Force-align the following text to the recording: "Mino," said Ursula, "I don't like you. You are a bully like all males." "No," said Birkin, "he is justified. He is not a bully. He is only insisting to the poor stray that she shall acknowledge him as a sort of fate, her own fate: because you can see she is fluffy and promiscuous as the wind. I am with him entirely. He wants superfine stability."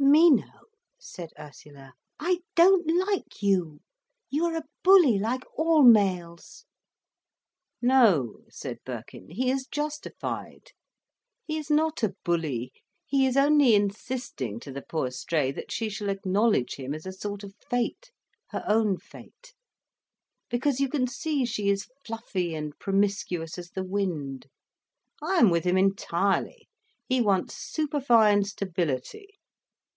"Mino," 0.00 0.44
said 0.96 1.32
Ursula, 1.38 1.92
"I 2.20 2.38
don't 2.54 2.86
like 3.08 3.42
you. 3.42 3.80
You 4.30 4.44
are 4.46 4.54
a 4.56 4.64
bully 4.84 5.18
like 5.18 5.42
all 5.56 5.82
males." 5.82 6.64
"No," 7.82 8.44
said 8.48 8.78
Birkin, 8.86 9.30
"he 9.30 9.50
is 9.50 9.66
justified. 9.66 10.68
He 11.44 11.58
is 11.58 11.68
not 11.68 12.02
a 12.04 12.14
bully. 12.24 12.72
He 13.06 13.26
is 13.26 13.36
only 13.36 13.74
insisting 13.74 14.60
to 14.60 14.72
the 14.72 14.82
poor 14.82 15.10
stray 15.10 15.50
that 15.50 15.72
she 15.72 15.88
shall 15.90 16.10
acknowledge 16.10 16.76
him 16.76 16.94
as 16.94 17.04
a 17.04 17.12
sort 17.12 17.42
of 17.42 17.54
fate, 17.68 18.10
her 18.50 18.64
own 18.68 18.98
fate: 18.98 19.52
because 20.48 20.78
you 20.78 20.88
can 20.88 21.08
see 21.08 21.44
she 21.44 21.68
is 21.70 21.88
fluffy 22.04 22.54
and 22.54 22.78
promiscuous 22.78 23.58
as 23.58 23.70
the 23.70 23.84
wind. 23.84 24.46
I 25.20 25.38
am 25.38 25.50
with 25.50 25.64
him 25.64 25.76
entirely. 25.76 26.68
He 27.08 27.20
wants 27.20 27.56
superfine 27.56 28.44
stability." 28.44 29.30